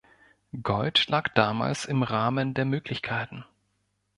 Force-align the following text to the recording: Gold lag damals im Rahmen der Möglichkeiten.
Gold 0.63 1.09
lag 1.09 1.27
damals 1.35 1.85
im 1.85 2.01
Rahmen 2.01 2.55
der 2.55 2.65
Möglichkeiten. 2.65 3.45